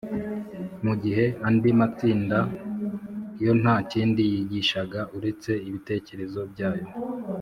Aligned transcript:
mu 0.83 0.93
gihe 1.03 1.25
andi 1.47 1.69
matsinda 1.79 2.39
yo 3.43 3.51
nta 3.61 3.75
kindi 3.91 4.21
yigishaga 4.33 4.99
uretse 5.17 5.51
ibitekerezo 5.67 6.41
byayo.” 6.51 6.87